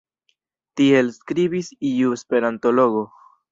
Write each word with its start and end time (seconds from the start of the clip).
Tiel 0.81 1.11
skribis 1.17 1.71
iu 1.91 2.17
esperantologo. 2.19 3.07